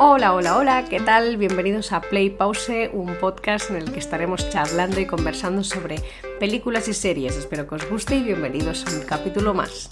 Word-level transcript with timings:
Hola, 0.00 0.32
hola, 0.32 0.56
hola, 0.56 0.84
¿qué 0.88 1.00
tal? 1.00 1.38
Bienvenidos 1.38 1.90
a 1.90 2.00
Play 2.00 2.30
Pause, 2.30 2.88
un 2.92 3.16
podcast 3.16 3.70
en 3.70 3.78
el 3.78 3.90
que 3.90 3.98
estaremos 3.98 4.48
charlando 4.48 5.00
y 5.00 5.06
conversando 5.06 5.64
sobre 5.64 5.96
películas 6.38 6.86
y 6.86 6.94
series. 6.94 7.36
Espero 7.36 7.66
que 7.66 7.74
os 7.74 7.90
guste 7.90 8.14
y 8.14 8.22
bienvenidos 8.22 8.86
a 8.86 8.96
un 8.96 9.04
capítulo 9.04 9.54
más. 9.54 9.88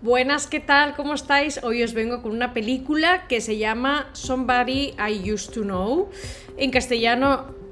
Buenas, 0.00 0.46
¿qué 0.46 0.60
tal? 0.60 0.96
¿Cómo 0.96 1.12
estáis? 1.12 1.62
Hoy 1.62 1.82
os 1.82 1.92
vengo 1.92 2.22
con 2.22 2.32
una 2.32 2.54
película 2.54 3.26
que 3.28 3.42
se 3.42 3.58
llama 3.58 4.08
Somebody 4.14 4.94
I 4.98 5.30
Used 5.30 5.52
to 5.52 5.60
Know. 5.60 6.08
En 6.56 6.70
castellano 6.70 7.63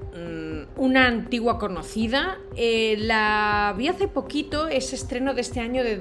una 0.83 1.07
antigua 1.07 1.61
conocida. 1.61 2.39
Eh, 2.57 2.97
la 2.99 3.73
vi 3.79 3.87
hace 3.87 4.09
poquito, 4.09 4.67
es 4.67 4.93
estreno 4.93 5.33
de 5.33 5.41
este 5.41 5.61
año 5.61 5.85
de, 5.85 5.97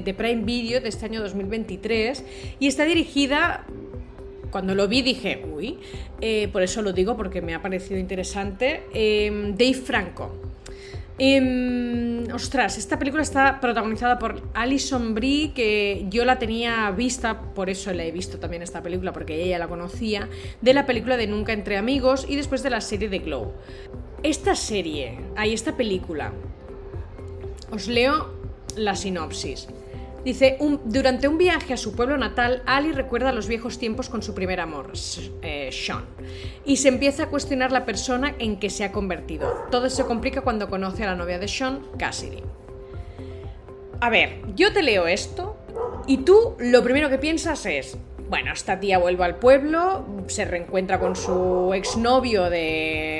de, 0.00 0.14
Prime 0.14 0.44
Video, 0.44 0.80
de 0.80 0.88
este 0.88 1.04
año 1.04 1.20
2023, 1.20 2.24
y 2.58 2.66
está 2.66 2.86
dirigida 2.86 3.66
cuando 4.50 4.74
lo 4.74 4.88
vi 4.88 5.02
dije, 5.02 5.44
uy, 5.52 5.78
eh, 6.22 6.48
por 6.50 6.62
eso 6.62 6.80
lo 6.80 6.94
digo 6.94 7.18
porque 7.18 7.42
me 7.42 7.54
ha 7.54 7.60
parecido 7.60 8.00
interesante, 8.00 8.84
eh, 8.94 9.30
Dave 9.58 9.74
Franco. 9.74 10.34
Em, 11.16 12.26
ostras, 12.32 12.76
esta 12.76 12.98
película 12.98 13.22
está 13.22 13.60
protagonizada 13.60 14.18
por 14.18 14.42
Alison 14.52 15.14
Brie, 15.14 15.52
que 15.52 16.06
yo 16.10 16.24
la 16.24 16.40
tenía 16.40 16.90
vista, 16.90 17.40
por 17.54 17.70
eso 17.70 17.92
la 17.92 18.04
he 18.04 18.10
visto 18.10 18.38
también 18.38 18.62
esta 18.62 18.82
película, 18.82 19.12
porque 19.12 19.42
ella 19.42 19.60
la 19.60 19.68
conocía, 19.68 20.28
de 20.60 20.74
la 20.74 20.86
película 20.86 21.16
de 21.16 21.28
Nunca 21.28 21.52
entre 21.52 21.76
amigos 21.76 22.26
y 22.28 22.34
después 22.34 22.64
de 22.64 22.70
la 22.70 22.80
serie 22.80 23.08
de 23.08 23.20
Glow. 23.20 23.52
Esta 24.24 24.56
serie, 24.56 25.20
hay 25.36 25.52
esta 25.52 25.76
película, 25.76 26.32
os 27.70 27.86
leo 27.86 28.34
la 28.76 28.96
sinopsis. 28.96 29.68
Dice, 30.24 30.56
durante 30.86 31.28
un 31.28 31.36
viaje 31.36 31.74
a 31.74 31.76
su 31.76 31.94
pueblo 31.94 32.16
natal, 32.16 32.62
Ali 32.64 32.92
recuerda 32.92 33.30
los 33.30 33.46
viejos 33.46 33.78
tiempos 33.78 34.08
con 34.08 34.22
su 34.22 34.34
primer 34.34 34.58
amor, 34.58 34.92
eh, 35.42 35.68
Sean, 35.70 36.06
y 36.64 36.78
se 36.78 36.88
empieza 36.88 37.24
a 37.24 37.28
cuestionar 37.28 37.72
la 37.72 37.84
persona 37.84 38.34
en 38.38 38.58
que 38.58 38.70
se 38.70 38.84
ha 38.84 38.92
convertido. 38.92 39.66
Todo 39.70 39.90
se 39.90 40.04
complica 40.06 40.40
cuando 40.40 40.70
conoce 40.70 41.04
a 41.04 41.08
la 41.08 41.14
novia 41.14 41.38
de 41.38 41.46
Sean, 41.46 41.82
Cassidy. 41.98 42.42
A 44.00 44.08
ver, 44.08 44.40
yo 44.54 44.72
te 44.72 44.82
leo 44.82 45.06
esto 45.06 45.56
y 46.06 46.18
tú 46.18 46.56
lo 46.58 46.82
primero 46.82 47.10
que 47.10 47.18
piensas 47.18 47.66
es, 47.66 47.98
bueno, 48.30 48.52
esta 48.52 48.80
tía 48.80 48.98
vuelve 48.98 49.24
al 49.24 49.36
pueblo, 49.36 50.06
se 50.28 50.46
reencuentra 50.46 50.98
con 50.98 51.16
su 51.16 51.72
exnovio 51.74 52.48
de 52.48 53.13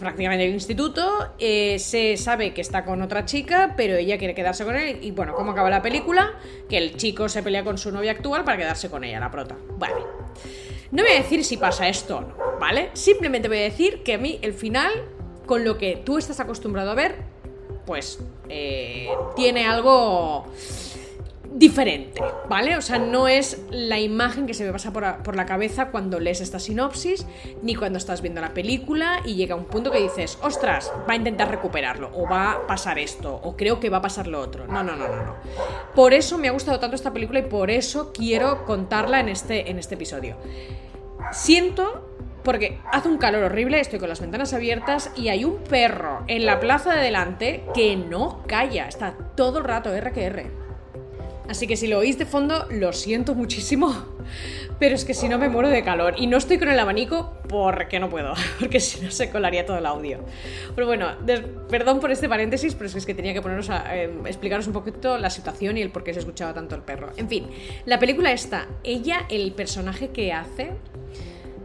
prácticamente 0.00 0.46
el 0.46 0.54
instituto, 0.54 1.34
eh, 1.38 1.78
se 1.78 2.16
sabe 2.16 2.52
que 2.52 2.60
está 2.60 2.84
con 2.84 3.02
otra 3.02 3.24
chica, 3.24 3.74
pero 3.76 3.94
ella 3.96 4.18
quiere 4.18 4.34
quedarse 4.34 4.64
con 4.64 4.74
él. 4.76 4.98
Y 5.02 5.12
bueno, 5.12 5.34
¿cómo 5.34 5.52
acaba 5.52 5.70
la 5.70 5.82
película? 5.82 6.32
Que 6.68 6.78
el 6.78 6.96
chico 6.96 7.28
se 7.28 7.42
pelea 7.42 7.62
con 7.62 7.78
su 7.78 7.92
novia 7.92 8.12
actual 8.12 8.42
para 8.42 8.56
quedarse 8.56 8.90
con 8.90 9.04
ella, 9.04 9.20
la 9.20 9.30
prota. 9.30 9.56
Vale. 9.78 10.02
No 10.90 11.04
voy 11.04 11.12
a 11.12 11.16
decir 11.16 11.44
si 11.44 11.56
pasa 11.56 11.88
esto 11.88 12.16
o 12.16 12.20
no, 12.22 12.34
¿vale? 12.58 12.90
Simplemente 12.94 13.46
voy 13.46 13.58
a 13.58 13.62
decir 13.62 14.02
que 14.02 14.14
a 14.14 14.18
mí 14.18 14.40
el 14.42 14.54
final, 14.54 14.90
con 15.46 15.64
lo 15.64 15.78
que 15.78 16.02
tú 16.04 16.18
estás 16.18 16.40
acostumbrado 16.40 16.90
a 16.90 16.94
ver, 16.94 17.14
pues 17.86 18.18
eh, 18.48 19.08
tiene 19.36 19.66
algo 19.66 20.46
diferente, 21.52 22.22
¿vale? 22.48 22.76
O 22.76 22.82
sea, 22.82 22.98
no 22.98 23.26
es 23.26 23.60
la 23.70 23.98
imagen 23.98 24.46
que 24.46 24.54
se 24.54 24.64
me 24.64 24.72
pasa 24.72 24.92
por, 24.92 25.36
la 25.36 25.46
cabeza 25.46 25.90
cuando 25.90 26.20
lees 26.20 26.40
esta 26.40 26.58
sinopsis, 26.58 27.26
ni 27.62 27.74
cuando 27.74 27.98
estás 27.98 28.22
viendo 28.22 28.40
la 28.40 28.54
película 28.54 29.20
y 29.24 29.34
llega 29.34 29.56
un 29.56 29.64
punto 29.64 29.90
que 29.90 30.00
dices, 30.00 30.38
ostras, 30.42 30.92
va 31.08 31.14
a 31.14 31.16
intentar 31.16 31.50
recuperarlo, 31.50 32.10
o 32.14 32.28
va 32.28 32.52
a 32.52 32.66
pasar 32.66 32.98
esto, 32.98 33.34
o 33.34 33.56
creo 33.56 33.80
que 33.80 33.90
va 33.90 33.98
a 33.98 34.02
pasar 34.02 34.26
lo 34.26 34.40
otro. 34.40 34.66
No, 34.66 34.84
no, 34.84 34.94
no, 34.94 35.08
no, 35.08 35.24
no. 35.24 35.34
Por 35.94 36.14
eso 36.14 36.38
me 36.38 36.48
ha 36.48 36.52
gustado 36.52 36.78
tanto 36.78 36.94
esta 36.94 37.12
película 37.12 37.40
y 37.40 37.44
por 37.44 37.70
eso 37.70 38.12
quiero 38.12 38.64
contarla 38.64 39.20
en 39.20 39.28
este, 39.28 39.70
en 39.70 39.78
este 39.78 39.96
episodio. 39.96 40.36
Siento 41.32 42.06
porque 42.44 42.78
hace 42.90 43.08
un 43.08 43.18
calor 43.18 43.44
horrible, 43.44 43.80
estoy 43.80 43.98
con 43.98 44.08
las 44.08 44.20
ventanas 44.20 44.54
abiertas 44.54 45.10
y 45.16 45.28
hay 45.28 45.44
un 45.44 45.58
perro 45.58 46.24
en 46.26 46.46
la 46.46 46.58
plaza 46.58 46.94
de 46.94 47.02
delante 47.02 47.64
que 47.74 47.96
no 47.96 48.42
calla, 48.46 48.86
está 48.88 49.14
todo 49.36 49.58
el 49.58 49.64
rato 49.64 49.92
R 49.92 50.12
que 50.12 50.24
R. 50.24 50.59
Así 51.50 51.66
que 51.66 51.76
si 51.76 51.88
lo 51.88 51.98
oís 51.98 52.16
de 52.16 52.26
fondo, 52.26 52.68
lo 52.70 52.92
siento 52.92 53.34
muchísimo, 53.34 53.92
pero 54.78 54.94
es 54.94 55.04
que 55.04 55.14
si 55.14 55.28
no 55.28 55.36
me 55.36 55.48
muero 55.48 55.68
de 55.68 55.82
calor. 55.82 56.14
Y 56.16 56.28
no 56.28 56.36
estoy 56.36 56.58
con 56.58 56.68
el 56.68 56.78
abanico 56.78 57.32
porque 57.48 57.98
no 57.98 58.08
puedo, 58.08 58.34
porque 58.60 58.78
si 58.78 59.04
no 59.04 59.10
se 59.10 59.30
colaría 59.30 59.66
todo 59.66 59.78
el 59.78 59.86
audio. 59.86 60.20
Pero 60.76 60.86
bueno, 60.86 61.08
perdón 61.68 61.98
por 61.98 62.12
este 62.12 62.28
paréntesis, 62.28 62.76
pero 62.76 62.88
es 62.88 63.04
que 63.04 63.14
tenía 63.14 63.34
que 63.34 63.42
poneros 63.42 63.68
a 63.68 63.96
em, 63.96 64.24
explicaros 64.28 64.68
un 64.68 64.72
poquito 64.74 65.18
la 65.18 65.28
situación 65.28 65.76
y 65.76 65.82
el 65.82 65.90
por 65.90 66.04
qué 66.04 66.14
se 66.14 66.20
escuchaba 66.20 66.54
tanto 66.54 66.76
el 66.76 66.82
perro. 66.82 67.10
En 67.16 67.28
fin, 67.28 67.48
la 67.84 67.98
película 67.98 68.30
está, 68.30 68.68
ella, 68.84 69.26
el 69.28 69.50
personaje 69.52 70.10
que 70.10 70.32
hace, 70.32 70.70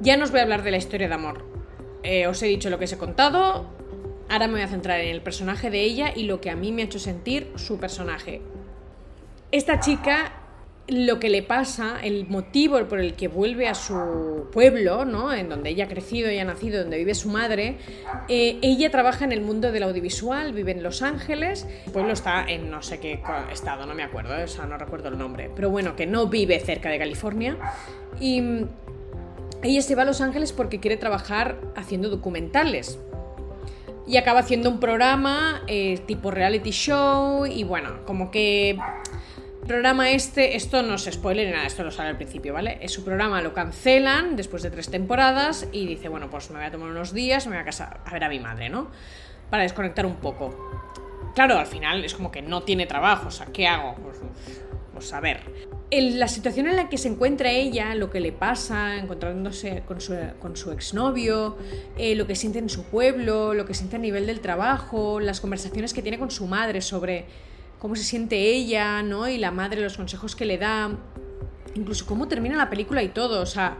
ya 0.01 0.17
no 0.17 0.23
os 0.23 0.31
voy 0.31 0.39
a 0.39 0.43
hablar 0.43 0.63
de 0.63 0.71
la 0.71 0.77
historia 0.77 1.07
de 1.07 1.13
amor. 1.13 1.45
Eh, 2.01 2.25
os 2.25 2.41
he 2.41 2.47
dicho 2.47 2.71
lo 2.71 2.79
que 2.79 2.85
os 2.85 2.91
he 2.91 2.97
contado, 2.97 3.67
ahora 4.29 4.47
me 4.47 4.53
voy 4.53 4.63
a 4.63 4.67
centrar 4.67 4.99
en 4.99 5.09
el 5.09 5.21
personaje 5.21 5.69
de 5.69 5.81
ella 5.81 6.11
y 6.15 6.23
lo 6.23 6.41
que 6.41 6.49
a 6.49 6.55
mí 6.55 6.71
me 6.71 6.81
ha 6.81 6.85
hecho 6.85 6.97
sentir 6.97 7.51
su 7.55 7.77
personaje. 7.77 8.41
Esta 9.51 9.79
chica 9.79 10.33
lo 10.87 11.19
que 11.19 11.29
le 11.29 11.41
pasa, 11.41 11.97
el 12.03 12.27
motivo 12.27 12.83
por 12.85 12.99
el 12.99 13.15
que 13.15 13.27
vuelve 13.27 13.67
a 13.67 13.73
su 13.73 14.47
pueblo, 14.51 15.03
¿no? 15.03 15.33
en 15.33 15.49
donde 15.49 15.71
ella 15.71 15.85
ha 15.85 15.87
crecido 15.87 16.31
y 16.31 16.37
ha 16.37 16.45
nacido, 16.45 16.81
donde 16.81 16.97
vive 16.97 17.15
su 17.15 17.29
madre, 17.29 17.77
eh, 18.27 18.59
ella 18.61 18.91
trabaja 18.91 19.25
en 19.25 19.31
el 19.31 19.41
mundo 19.41 19.71
del 19.71 19.83
audiovisual, 19.83 20.53
vive 20.53 20.73
en 20.73 20.83
Los 20.83 21.01
Ángeles, 21.01 21.65
el 21.85 21.91
pueblo 21.91 22.13
está 22.13 22.45
en 22.47 22.69
no 22.69 22.83
sé 22.83 22.99
qué 22.99 23.21
estado, 23.51 23.85
no 23.87 23.95
me 23.95 24.03
acuerdo, 24.03 24.35
o 24.43 24.47
sea, 24.47 24.65
no 24.65 24.77
recuerdo 24.77 25.09
el 25.09 25.17
nombre, 25.17 25.49
pero 25.55 25.71
bueno, 25.71 25.95
que 25.95 26.05
no 26.05 26.27
vive 26.27 26.59
cerca 26.59 26.89
de 26.89 26.99
California. 26.99 27.57
Y 28.19 28.43
ella 29.63 29.81
se 29.81 29.95
va 29.95 30.03
a 30.03 30.05
Los 30.05 30.21
Ángeles 30.21 30.53
porque 30.53 30.79
quiere 30.79 30.97
trabajar 30.97 31.59
haciendo 31.75 32.09
documentales. 32.09 32.99
Y 34.07 34.17
acaba 34.17 34.41
haciendo 34.41 34.69
un 34.69 34.79
programa 34.79 35.63
eh, 35.65 35.99
tipo 36.05 36.29
reality 36.29 36.69
show 36.69 37.47
y 37.47 37.63
bueno, 37.63 38.05
como 38.05 38.29
que 38.29 38.77
programa 39.65 40.11
este, 40.11 40.55
esto 40.55 40.81
no 40.81 40.95
es 40.95 41.09
spoiler 41.11 41.47
ni 41.47 41.53
nada, 41.53 41.67
esto 41.67 41.83
lo 41.83 41.91
sale 41.91 42.09
al 42.09 42.17
principio, 42.17 42.53
¿vale? 42.53 42.77
Es 42.81 42.93
su 42.93 43.03
programa 43.03 43.41
lo 43.41 43.53
cancelan 43.53 44.35
después 44.35 44.63
de 44.63 44.71
tres 44.71 44.89
temporadas 44.89 45.67
y 45.71 45.85
dice, 45.87 46.07
bueno, 46.09 46.29
pues 46.29 46.49
me 46.51 46.57
voy 46.57 46.65
a 46.65 46.71
tomar 46.71 46.89
unos 46.89 47.13
días, 47.13 47.45
me 47.47 47.53
voy 47.53 47.61
a 47.61 47.65
casa 47.65 47.99
a 48.05 48.13
ver 48.13 48.23
a 48.23 48.29
mi 48.29 48.39
madre, 48.39 48.69
¿no? 48.69 48.89
Para 49.49 49.63
desconectar 49.63 50.05
un 50.05 50.15
poco. 50.15 50.93
Claro, 51.33 51.57
al 51.57 51.67
final 51.67 52.05
es 52.05 52.13
como 52.13 52.31
que 52.31 52.41
no 52.41 52.63
tiene 52.63 52.85
trabajo, 52.85 53.27
o 53.27 53.31
sea, 53.31 53.47
¿qué 53.47 53.67
hago? 53.67 53.95
Pues, 53.95 54.17
pues 54.93 55.13
a 55.13 55.19
ver. 55.19 55.41
En 55.91 56.19
la 56.19 56.27
situación 56.27 56.67
en 56.67 56.77
la 56.77 56.89
que 56.89 56.97
se 56.97 57.09
encuentra 57.09 57.51
ella, 57.51 57.93
lo 57.93 58.09
que 58.09 58.19
le 58.19 58.31
pasa, 58.31 58.97
encontrándose 58.97 59.83
con 59.85 60.01
su, 60.01 60.15
con 60.39 60.55
su 60.55 60.71
exnovio, 60.71 61.57
eh, 61.97 62.15
lo 62.15 62.25
que 62.25 62.35
siente 62.35 62.59
en 62.59 62.69
su 62.69 62.85
pueblo, 62.85 63.53
lo 63.53 63.65
que 63.65 63.73
siente 63.73 63.97
a 63.97 63.99
nivel 63.99 64.25
del 64.25 64.39
trabajo, 64.39 65.19
las 65.19 65.41
conversaciones 65.41 65.93
que 65.93 66.01
tiene 66.01 66.17
con 66.17 66.31
su 66.31 66.47
madre 66.47 66.81
sobre 66.81 67.25
cómo 67.79 67.95
se 67.95 68.03
siente 68.03 68.37
ella, 68.37 69.01
¿no? 69.03 69.27
Y 69.27 69.37
la 69.37 69.51
madre, 69.51 69.81
los 69.81 69.97
consejos 69.97 70.35
que 70.35 70.45
le 70.45 70.57
da, 70.57 70.91
incluso 71.75 72.05
cómo 72.05 72.27
termina 72.27 72.55
la 72.55 72.69
película 72.69 73.03
y 73.03 73.09
todo, 73.09 73.41
o 73.41 73.45
sea, 73.45 73.77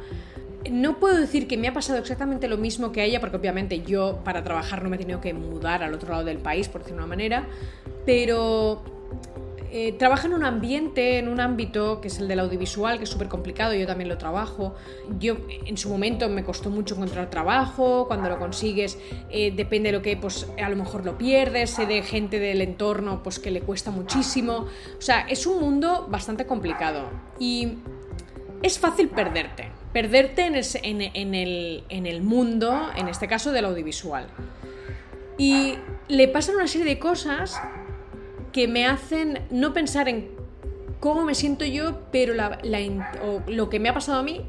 no 0.69 1.00
puedo 1.00 1.17
decir 1.17 1.47
que 1.47 1.57
me 1.57 1.67
ha 1.67 1.73
pasado 1.73 2.00
exactamente 2.00 2.47
lo 2.47 2.57
mismo 2.57 2.91
que 2.91 3.01
a 3.01 3.03
ella, 3.06 3.19
porque 3.19 3.38
obviamente 3.38 3.81
yo 3.81 4.22
para 4.23 4.44
trabajar 4.44 4.83
no 4.83 4.89
me 4.89 4.95
he 4.95 5.00
tenido 5.00 5.22
que 5.22 5.33
mudar 5.33 5.83
al 5.83 5.94
otro 5.94 6.09
lado 6.09 6.23
del 6.23 6.39
país, 6.39 6.67
por 6.67 6.81
decirlo 6.81 7.01
de 7.01 7.06
una 7.06 7.16
manera, 7.16 7.47
pero 8.06 8.94
eh, 9.78 9.91
trabaja 9.91 10.28
en 10.28 10.34
un 10.34 10.46
ambiente, 10.46 11.18
en 11.18 11.28
un 11.28 11.41
ámbito 11.41 12.00
que 12.00 12.08
es 12.08 12.19
el 12.19 12.30
del 12.30 12.40
audiovisual, 12.40 12.97
que 12.97 13.03
es 13.03 13.09
súper 13.09 13.28
complicado, 13.28 13.74
yo 13.74 13.86
también 13.86 14.08
lo 14.08 14.18
trabajo. 14.18 14.74
Yo 15.19 15.36
en 15.50 15.75
su 15.75 15.90
momento 15.90 16.30
me 16.30 16.46
costó 16.46 16.69
mucho 16.69 16.96
encontrar 16.96 17.30
trabajo, 17.30 18.08
cuando 18.08 18.30
lo 18.30 18.40
consigues 18.40 18.97
eh, 19.30 19.52
depende 19.53 19.91
de 19.91 19.97
lo 19.97 20.02
que, 20.02 20.16
pues 20.16 20.47
a 20.63 20.69
lo 20.69 20.78
mejor 20.78 21.06
lo 21.06 21.18
pierdes, 21.18 21.72
sé 21.72 21.86
de 21.88 22.03
gente 22.03 22.40
del 22.40 22.62
entorno 22.62 23.22
pues 23.22 23.38
que 23.38 23.52
le 23.52 23.59
cuesta 23.59 23.91
muchísimo. 23.91 24.66
O 24.97 25.02
sea, 25.02 25.28
es 25.28 25.45
un 25.45 25.60
mundo 25.60 26.07
bastante 26.10 26.45
complicado 26.45 27.10
y 27.38 27.74
es 28.62 28.80
fácil 28.80 29.10
perderte, 29.10 29.71
perderte 29.92 30.45
en, 30.45 31.01
en, 31.01 31.36
el, 31.36 31.83
en 31.89 32.06
el 32.06 32.21
mundo, 32.21 32.92
en 32.95 33.10
este 33.10 33.28
caso 33.28 33.51
del 33.51 33.66
audiovisual. 33.66 34.28
Y 35.38 35.75
le 36.07 36.30
pasan 36.30 36.56
una 36.56 36.68
serie 36.68 36.88
de 36.88 36.98
cosas 36.98 37.60
que 38.56 38.69
me 38.69 38.88
hacen 38.88 39.40
no 39.50 39.74
pensar 39.74 40.07
en 40.07 40.30
cómo 41.02 41.25
me 41.25 41.36
siento 41.36 41.66
yo, 41.66 42.04
pero 42.10 42.34
lo 43.48 43.69
que 43.69 43.81
me 43.81 43.90
ha 43.90 43.94
pasado 43.94 44.19
a 44.19 44.24
mí, 44.24 44.46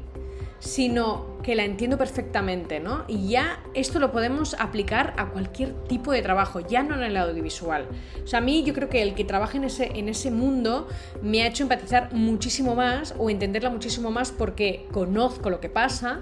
sino 0.59 1.39
que 1.43 1.55
la 1.55 1.65
entiendo 1.65 1.97
perfectamente, 1.97 2.79
¿no? 2.79 3.03
Y 3.09 3.27
ya 3.27 3.61
esto 3.73 3.99
lo 3.99 4.13
podemos 4.13 4.53
aplicar 4.59 5.13
a 5.17 5.27
cualquier 5.31 5.73
tipo 5.89 6.13
de 6.13 6.21
trabajo, 6.21 6.61
ya 6.61 6.83
no 6.83 6.95
en 6.95 7.03
el 7.03 7.17
audiovisual. 7.17 7.85
O 8.23 8.27
sea, 8.27 8.39
a 8.39 8.41
mí 8.41 8.63
yo 8.63 8.73
creo 8.73 8.87
que 8.87 9.01
el 9.01 9.13
que 9.13 9.25
trabaje 9.25 9.57
en 9.57 9.65
ese, 9.65 9.91
en 9.99 10.07
ese 10.07 10.31
mundo 10.31 10.87
me 11.21 11.43
ha 11.43 11.47
hecho 11.47 11.63
empatizar 11.63 12.13
muchísimo 12.13 12.75
más 12.75 13.13
o 13.17 13.29
entenderla 13.29 13.71
muchísimo 13.71 14.09
más 14.09 14.31
porque 14.31 14.87
conozco 14.93 15.49
lo 15.49 15.59
que 15.59 15.67
pasa, 15.67 16.21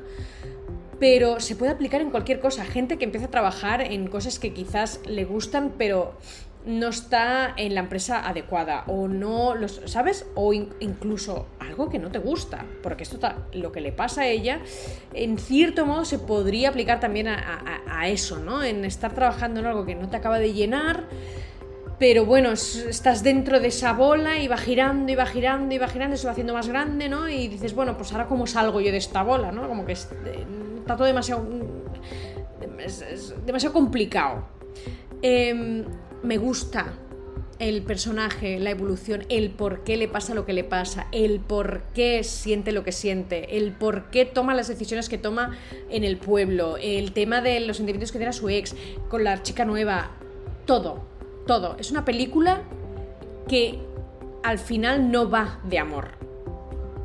pero 1.00 1.40
se 1.40 1.56
puede 1.56 1.72
aplicar 1.72 2.02
en 2.02 2.10
cualquier 2.10 2.40
cosa. 2.40 2.66
Gente 2.66 2.98
que 2.98 3.06
empieza 3.06 3.28
a 3.28 3.30
trabajar 3.30 3.82
en 3.82 4.08
cosas 4.08 4.40
que 4.40 4.54
quizás 4.54 5.02
le 5.06 5.24
gustan, 5.24 5.74
pero 5.78 6.18
no 6.66 6.88
está 6.88 7.54
en 7.58 7.76
la 7.76 7.82
empresa 7.82 8.28
adecuada 8.28 8.84
o 8.88 9.08
no 9.08 9.56
los 9.56 9.82
sabes 9.86 10.26
o 10.36 10.52
incluso 10.54 11.48
algo 11.60 11.90
que 11.90 12.00
no 12.00 12.10
te 12.10 12.20
gusta 12.20 12.66
porque 12.82 13.04
esto 13.04 13.20
lo 13.54 13.72
que 13.72 13.82
le 13.82 13.92
pasa 13.92 14.22
a 14.22 14.28
ella 14.28 14.60
en 15.14 15.38
cierto 15.38 15.86
modo 15.86 16.06
se 16.06 16.18
podría 16.18 16.70
aplicar 16.70 17.00
también 17.00 17.28
a, 17.28 18.08
eso 18.08 18.38
no 18.38 18.64
en 18.64 18.86
estar 18.86 19.14
trabajando 19.14 19.60
en 19.60 19.66
algo 19.68 19.86
que 19.86 19.96
no 19.96 20.10
te 20.10 20.18
acaba 20.18 20.40
de 20.40 20.54
llenar 20.54 21.06
pero 21.98 22.26
bueno, 22.26 22.52
estás 22.52 23.24
dentro 23.24 23.62
de 23.62 23.70
esa 23.70 23.94
bola 23.94 24.38
y 24.40 24.50
va 24.50 24.58
girando 24.58 25.12
y 25.12 25.16
va 25.16 25.26
girando 25.26 25.74
y 25.74 25.78
va 25.78 25.88
girando 25.88 26.18
se 26.18 26.26
va 26.26 26.32
haciendo 26.32 26.54
más 26.54 26.68
grande, 26.68 27.08
¿no? 27.08 27.30
Y 27.30 27.48
dices, 27.48 27.74
bueno, 27.74 27.96
pues 27.96 28.12
ahora 28.12 28.28
cómo 28.28 28.48
salgo 28.48 28.82
yo 28.82 28.92
de 28.92 28.98
esta 28.98 29.24
bola, 29.24 29.54
¿no? 29.54 29.66
Como 29.70 29.86
que 29.86 29.94
está 29.94 30.98
todo 30.98 31.06
demasiado... 31.06 31.48
demasiado 33.46 33.74
complicado. 33.74 34.44
Em, 35.22 35.86
me 36.26 36.38
gusta 36.38 36.94
el 37.60 37.84
personaje, 37.84 38.60
la 38.60 38.72
evolución, 38.72 39.26
el 39.30 39.50
por 39.50 39.84
qué 39.84 39.96
le 39.96 40.08
pasa 40.08 40.34
lo 40.34 40.46
que 40.46 40.54
le 40.54 40.64
pasa, 40.64 41.08
el 41.12 41.40
por 41.40 41.84
qué 41.94 42.24
siente 42.24 42.72
lo 42.72 42.84
que 42.84 42.92
siente, 42.92 43.58
el 43.58 43.72
por 43.72 44.10
qué 44.12 44.26
toma 44.26 44.54
las 44.54 44.68
decisiones 44.68 45.08
que 45.08 45.18
toma 45.18 45.58
en 45.90 46.04
el 46.04 46.18
pueblo, 46.18 46.78
el 46.78 47.14
tema 47.14 47.42
de 47.42 47.62
los 47.62 47.78
sentimientos 47.78 48.12
que 48.12 48.18
tiene 48.18 48.32
a 48.32 48.34
su 48.34 48.50
ex, 48.50 48.76
con 49.08 49.24
la 49.24 49.42
chica 49.42 49.64
nueva, 49.64 50.12
todo, 50.66 51.06
todo. 51.48 51.78
Es 51.80 51.92
una 51.92 52.04
película 52.04 52.64
que 53.48 53.80
al 54.44 54.60
final 54.60 55.12
no 55.12 55.30
va 55.30 55.62
de 55.64 55.80
amor. 55.80 56.12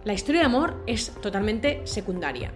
La 0.04 0.14
historia 0.14 0.40
de 0.40 0.46
amor 0.46 0.82
es 0.86 1.12
totalmente 1.20 1.82
secundaria. 1.84 2.52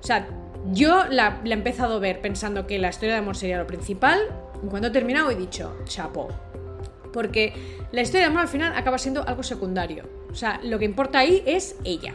O 0.00 0.02
sea, 0.02 0.28
yo 0.72 1.06
la, 1.08 1.40
he 1.44 1.52
empezado 1.52 1.96
a 1.96 1.98
ver 1.98 2.20
pensando 2.20 2.66
que 2.66 2.78
la 2.78 2.90
historia 2.90 3.14
de 3.14 3.20
amor 3.20 3.36
sería 3.36 3.58
lo 3.58 3.66
principal 3.66 4.20
cuando 4.68 4.88
he 4.88 4.90
terminado 4.90 5.30
he 5.30 5.36
dicho, 5.36 5.76
chapo. 5.84 6.28
Porque 7.12 7.52
la 7.92 8.02
historia 8.02 8.26
de 8.26 8.26
amor 8.26 8.42
al 8.42 8.48
final 8.48 8.76
acaba 8.76 8.98
siendo 8.98 9.26
algo 9.26 9.42
secundario. 9.42 10.04
O 10.30 10.34
sea, 10.34 10.60
lo 10.62 10.78
que 10.78 10.84
importa 10.84 11.20
ahí 11.20 11.42
es 11.46 11.76
ella. 11.84 12.14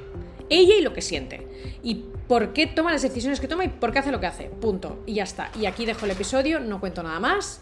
Ella 0.50 0.76
y 0.76 0.82
lo 0.82 0.94
que 0.94 1.02
siente. 1.02 1.48
Y 1.82 2.06
por 2.28 2.54
qué 2.54 2.68
toma 2.68 2.92
las 2.92 3.02
decisiones 3.02 3.40
que 3.40 3.48
toma 3.48 3.66
y 3.66 3.70
por 3.70 3.92
qué 3.92 4.00
hace 4.00 4.12
lo 4.12 4.20
que 4.20 4.28
hace. 4.28 4.46
Punto. 4.46 5.04
Y 5.06 5.16
ya 5.16 5.24
está. 5.24 5.50
Y 5.60 5.66
aquí 5.66 5.86
dejo 5.86 6.06
el 6.06 6.12
episodio, 6.12 6.60
no 6.60 6.80
cuento 6.80 7.02
nada 7.02 7.20
más. 7.20 7.62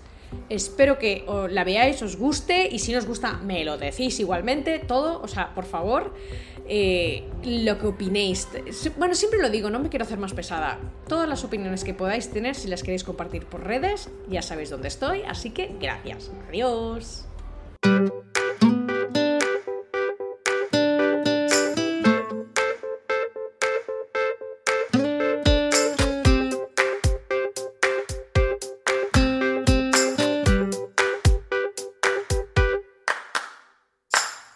Espero 0.49 0.97
que 0.97 1.25
la 1.49 1.63
veáis, 1.63 2.01
os 2.01 2.17
guste 2.17 2.67
y 2.71 2.79
si 2.79 2.95
os 2.95 3.05
gusta 3.05 3.33
me 3.43 3.63
lo 3.63 3.77
decís 3.77 4.19
igualmente, 4.19 4.79
todo, 4.79 5.21
o 5.21 5.27
sea, 5.27 5.53
por 5.53 5.65
favor. 5.65 6.13
Eh, 6.73 7.23
lo 7.43 7.77
que 7.79 7.87
opinéis. 7.87 8.47
Bueno, 8.97 9.13
siempre 9.15 9.41
lo 9.41 9.49
digo, 9.49 9.69
no 9.69 9.79
me 9.79 9.89
quiero 9.89 10.05
hacer 10.05 10.17
más 10.17 10.33
pesada. 10.33 10.79
Todas 11.07 11.27
las 11.27 11.43
opiniones 11.43 11.83
que 11.83 11.93
podáis 11.93 12.31
tener, 12.31 12.55
si 12.55 12.69
las 12.69 12.83
queréis 12.83 13.03
compartir 13.03 13.45
por 13.45 13.65
redes, 13.65 14.09
ya 14.29 14.41
sabéis 14.41 14.69
dónde 14.69 14.87
estoy, 14.87 15.23
así 15.23 15.49
que 15.49 15.75
gracias. 15.79 16.31
Adiós. 16.47 17.25